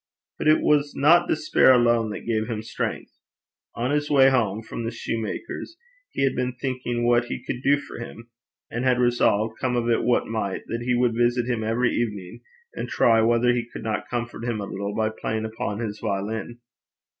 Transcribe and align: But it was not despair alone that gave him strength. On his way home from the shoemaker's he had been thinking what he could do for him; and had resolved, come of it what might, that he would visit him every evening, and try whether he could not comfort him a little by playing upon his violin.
But 0.39 0.47
it 0.47 0.61
was 0.61 0.95
not 0.95 1.27
despair 1.27 1.73
alone 1.73 2.09
that 2.09 2.21
gave 2.25 2.47
him 2.47 2.63
strength. 2.63 3.11
On 3.75 3.91
his 3.91 4.09
way 4.09 4.31
home 4.31 4.63
from 4.63 4.83
the 4.83 4.89
shoemaker's 4.89 5.77
he 6.09 6.23
had 6.23 6.35
been 6.35 6.53
thinking 6.53 7.05
what 7.05 7.25
he 7.25 7.43
could 7.43 7.61
do 7.61 7.77
for 7.77 7.99
him; 7.99 8.31
and 8.71 8.83
had 8.83 8.97
resolved, 8.99 9.59
come 9.61 9.75
of 9.75 9.87
it 9.91 10.01
what 10.01 10.25
might, 10.25 10.63
that 10.69 10.81
he 10.81 10.95
would 10.95 11.13
visit 11.13 11.45
him 11.45 11.63
every 11.63 11.91
evening, 11.91 12.41
and 12.73 12.89
try 12.89 13.21
whether 13.21 13.53
he 13.53 13.69
could 13.71 13.83
not 13.83 14.09
comfort 14.09 14.43
him 14.43 14.59
a 14.59 14.65
little 14.65 14.95
by 14.95 15.11
playing 15.11 15.45
upon 15.45 15.77
his 15.81 15.99
violin. 15.99 16.61